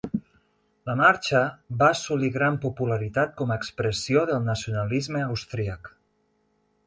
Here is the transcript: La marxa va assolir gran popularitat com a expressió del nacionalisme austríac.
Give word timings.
La 0.89 0.93
marxa 1.01 1.41
va 1.81 1.89
assolir 1.95 2.31
gran 2.37 2.57
popularitat 2.63 3.35
com 3.41 3.53
a 3.53 3.57
expressió 3.63 4.23
del 4.31 4.43
nacionalisme 4.49 5.21
austríac. 5.29 5.93